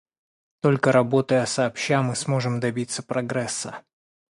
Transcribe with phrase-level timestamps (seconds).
[0.61, 3.83] Только работая сообща, мы сможем добиться прогресса.